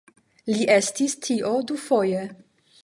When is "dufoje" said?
1.73-2.27